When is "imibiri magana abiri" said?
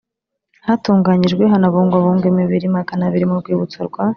2.31-3.25